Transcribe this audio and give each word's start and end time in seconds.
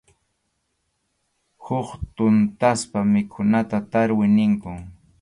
Huk 1.67 1.87
tuntaspa 2.15 2.99
mikhunata 3.13 3.77
tarwi 3.91 4.25
ninkum. 4.37 4.77